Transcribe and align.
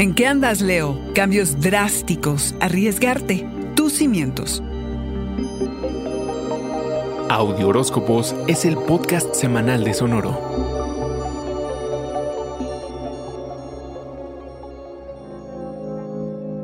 ¿En 0.00 0.14
qué 0.14 0.26
andas, 0.26 0.62
Leo? 0.62 0.98
Cambios 1.14 1.60
drásticos, 1.60 2.54
arriesgarte, 2.58 3.46
tus 3.76 3.92
cimientos. 3.92 4.62
Audio 7.28 7.68
Horóscopos 7.68 8.34
es 8.46 8.64
el 8.64 8.78
podcast 8.78 9.34
semanal 9.34 9.84
de 9.84 9.92
Sonoro. 9.92 10.69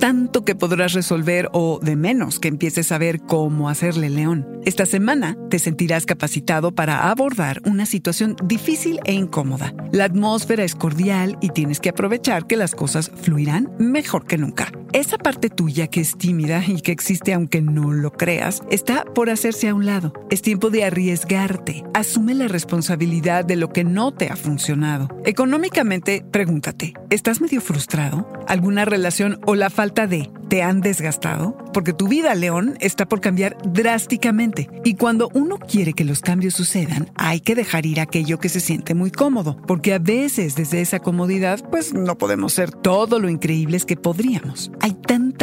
Tanto 0.06 0.44
que 0.44 0.54
podrás 0.54 0.92
resolver 0.92 1.48
o 1.52 1.80
de 1.82 1.96
menos 1.96 2.38
que 2.38 2.46
empieces 2.46 2.92
a 2.92 2.98
ver 2.98 3.18
cómo 3.22 3.68
hacerle 3.68 4.08
león. 4.08 4.46
Esta 4.64 4.86
semana 4.86 5.36
te 5.50 5.58
sentirás 5.58 6.06
capacitado 6.06 6.70
para 6.70 7.10
abordar 7.10 7.60
una 7.64 7.86
situación 7.86 8.36
difícil 8.44 9.00
e 9.04 9.14
incómoda. 9.14 9.74
La 9.90 10.04
atmósfera 10.04 10.62
es 10.62 10.76
cordial 10.76 11.36
y 11.40 11.48
tienes 11.48 11.80
que 11.80 11.88
aprovechar 11.88 12.46
que 12.46 12.56
las 12.56 12.76
cosas 12.76 13.10
fluirán 13.16 13.72
mejor 13.80 14.26
que 14.26 14.38
nunca. 14.38 14.70
Esa 14.92 15.18
parte 15.18 15.50
tuya 15.50 15.88
que 15.88 16.00
es 16.00 16.16
tímida 16.16 16.62
y 16.66 16.80
que 16.80 16.92
existe 16.92 17.34
aunque 17.34 17.60
no 17.60 17.92
lo 17.92 18.12
creas, 18.12 18.62
está 18.70 19.04
por 19.04 19.30
hacerse 19.30 19.68
a 19.68 19.74
un 19.74 19.86
lado. 19.86 20.12
Es 20.30 20.42
tiempo 20.42 20.70
de 20.70 20.84
arriesgarte. 20.84 21.84
Asume 21.92 22.34
la 22.34 22.48
responsabilidad 22.48 23.44
de 23.44 23.56
lo 23.56 23.70
que 23.70 23.84
no 23.84 24.12
te 24.12 24.28
ha 24.28 24.36
funcionado. 24.36 25.08
Económicamente, 25.24 26.24
pregúntate, 26.30 26.94
¿estás 27.10 27.40
medio 27.40 27.60
frustrado? 27.60 28.28
¿Alguna 28.46 28.84
relación 28.84 29.40
o 29.44 29.54
la 29.54 29.70
falta 29.70 30.06
de 30.06 30.30
¿te 30.48 30.62
han 30.62 30.80
desgastado? 30.80 31.56
Porque 31.72 31.92
tu 31.92 32.08
vida, 32.08 32.34
León, 32.34 32.76
está 32.80 33.06
por 33.06 33.20
cambiar 33.20 33.56
drásticamente. 33.64 34.68
Y 34.84 34.94
cuando 34.94 35.30
uno 35.34 35.58
quiere 35.58 35.92
que 35.92 36.04
los 36.04 36.20
cambios 36.20 36.54
sucedan, 36.54 37.10
hay 37.16 37.40
que 37.40 37.54
dejar 37.54 37.86
ir 37.86 38.00
aquello 38.00 38.38
que 38.38 38.48
se 38.48 38.60
siente 38.60 38.94
muy 38.94 39.10
cómodo. 39.10 39.56
Porque 39.66 39.94
a 39.94 39.98
veces 39.98 40.56
desde 40.56 40.80
esa 40.80 41.00
comodidad, 41.00 41.60
pues 41.70 41.94
no 41.94 42.16
podemos 42.18 42.52
ser 42.52 42.70
todo 42.70 43.18
lo 43.18 43.28
increíbles 43.28 43.84
que 43.84 43.96
podríamos. 43.96 44.70
Hay 44.80 44.92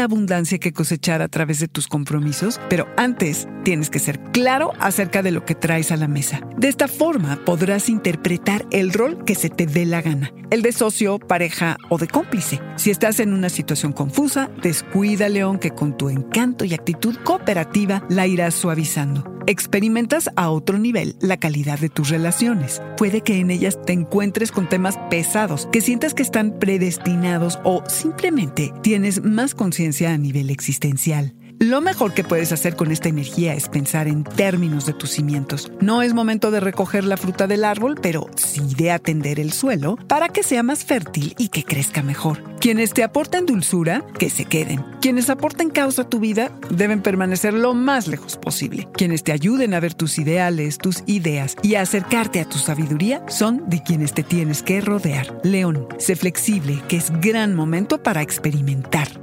abundancia 0.02 0.58
que 0.58 0.74
cosechar 0.74 1.22
a 1.22 1.28
través 1.28 1.60
de 1.60 1.68
tus 1.68 1.88
compromisos, 1.88 2.60
pero 2.70 2.88
antes 2.98 3.48
tienes 3.64 3.92
que 3.92 4.00
ser 4.00 4.20
claro 4.32 4.74
acerca 4.80 5.22
de 5.22 5.30
lo 5.30 5.46
que 5.46 5.54
traes 5.54 5.92
a 5.92 5.98
la 5.98 6.08
mesa. 6.08 6.42
De 6.58 6.68
esta 6.68 6.88
forma 6.88 7.40
podrás 7.46 7.90
interpretar 7.90 8.66
el 8.72 8.92
rol 8.92 9.24
que 9.26 9.36
se 9.36 9.50
te 9.50 9.68
dé 9.68 9.86
la 9.86 10.02
gana, 10.02 10.32
el 10.50 10.64
de 10.64 10.72
socio, 10.72 11.20
pareja 11.20 11.78
o 11.90 12.00
de 12.00 12.08
cómplice. 12.08 12.60
Si 12.78 12.90
estás 12.90 13.20
en 13.20 13.34
una 13.34 13.50
situación 13.50 13.94
confusa, 13.94 14.50
descuida, 14.62 15.30
León, 15.30 15.60
que 15.60 15.72
con 15.72 15.96
tu 15.96 16.10
encanto 16.10 16.66
y 16.66 16.74
actitud 16.74 17.16
cooperativa 17.24 18.04
la 18.10 18.26
irás 18.26 18.56
suavizando. 18.56 19.33
Experimentas 19.46 20.30
a 20.38 20.50
otro 20.50 20.78
nivel 20.78 21.16
la 21.20 21.38
calidad 21.38 21.78
de 21.78 21.90
tus 21.90 22.10
relaciones. 22.10 22.82
Puede 22.98 23.22
que 23.22 23.40
en 23.40 23.52
ellas 23.52 23.78
te 23.86 23.92
encuentres 23.92 24.52
con 24.54 24.70
temas 24.70 24.98
pesados, 25.10 25.68
que 25.72 25.82
sientas 25.82 26.14
que 26.14 26.24
están 26.24 26.60
predestinados 26.60 27.60
o 27.66 27.84
simplemente 27.88 28.74
tienes 28.82 29.22
más 29.22 29.54
conciencia 29.54 30.14
a 30.14 30.18
nivel 30.18 30.50
existencial. 30.50 31.34
Lo 31.64 31.80
mejor 31.80 32.14
que 32.14 32.26
puedes 32.26 32.52
hacer 32.52 32.76
con 32.76 32.92
esta 32.92 33.08
energía 33.08 33.54
es 33.54 33.70
pensar 33.70 34.10
en 34.10 34.26
términos 34.26 34.86
de 34.86 34.92
tus 34.92 35.12
cimientos. 35.12 35.72
No 35.80 36.02
es 36.02 36.14
momento 36.14 36.52
de 36.52 36.60
recoger 36.60 37.06
la 37.06 37.16
fruta 37.16 37.48
del 37.48 37.64
árbol, 37.64 37.98
pero 38.02 38.28
sí 38.36 38.76
de 38.76 38.92
atender 38.92 39.40
el 39.40 39.54
suelo 39.54 39.96
para 39.96 40.28
que 40.28 40.44
sea 40.44 40.62
más 40.62 40.84
fértil 40.84 41.34
y 41.38 41.48
que 41.48 41.64
crezca 41.64 42.04
mejor. 42.04 42.44
Quienes 42.60 42.92
te 42.92 43.02
aporten 43.02 43.46
dulzura, 43.46 44.04
que 44.20 44.30
se 44.30 44.44
queden. 44.44 44.84
Quienes 45.00 45.30
aporten 45.30 45.70
causa 45.70 46.02
a 46.02 46.10
tu 46.10 46.20
vida, 46.20 46.52
deben 46.70 47.02
permanecer 47.02 47.54
lo 47.54 47.74
más 47.74 48.10
lejos 48.10 48.36
posible. 48.36 48.90
Quienes 48.92 49.24
te 49.24 49.32
ayuden 49.32 49.74
a 49.74 49.80
ver 49.80 49.94
tus 49.94 50.20
ideales, 50.20 50.80
tus 50.80 51.04
ideas 51.06 51.56
y 51.62 51.76
a 51.76 51.82
acercarte 51.82 52.42
a 52.42 52.46
tu 52.46 52.58
sabiduría, 52.58 53.24
son 53.30 53.70
de 53.70 53.82
quienes 53.82 54.14
te 54.14 54.24
tienes 54.24 54.64
que 54.64 54.82
rodear. 54.82 55.40
León, 55.44 55.88
sé 55.98 56.18
flexible, 56.18 56.84
que 56.90 56.98
es 56.98 57.10
gran 57.22 57.56
momento 57.56 58.04
para 58.04 58.22
experimentar. 58.22 59.23